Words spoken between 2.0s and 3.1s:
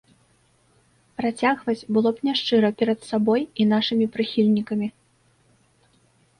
б няшчыра перад